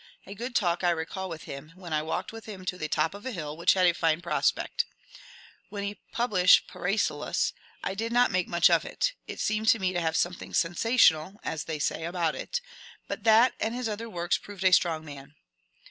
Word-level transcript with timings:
A 0.25 0.33
good 0.33 0.55
talk 0.55 0.83
I 0.83 0.89
recall 0.89 1.29
with 1.29 1.43
him, 1.43 1.73
when 1.75 1.93
I 1.93 2.01
walked 2.01 2.31
with 2.33 2.45
him 2.47 2.65
to 2.65 2.75
the 2.79 2.87
top 2.87 3.13
of 3.13 3.23
a 3.23 3.31
hill, 3.31 3.55
which 3.55 3.75
had 3.75 3.85
a 3.85 3.93
fine 3.93 4.19
prospect. 4.19 4.83
When 5.69 5.83
he 5.83 5.99
published 6.11 6.65
^^ 6.67 6.67
Paracelsus" 6.67 7.53
I 7.83 7.93
did 7.93 8.11
not 8.11 8.31
make 8.31 8.47
much 8.47 8.71
out 8.71 8.77
of 8.77 8.85
it: 8.85 9.13
it 9.27 9.39
seemed 9.39 9.67
to 9.67 9.77
me 9.79 9.93
to 9.93 10.01
have 10.01 10.17
something 10.17 10.53
*^ 10.53 10.55
sensa 10.55 10.95
tional" 10.95 11.35
as 11.43 11.65
they 11.65 11.77
say 11.77 12.03
about 12.03 12.33
it; 12.33 12.61
but 13.07 13.25
that 13.25 13.53
and 13.59 13.75
his 13.75 13.87
other 13.87 14.09
works 14.09 14.39
proved 14.39 14.63
a 14.63 14.73
strong 14.73 15.05
man. 15.05 15.35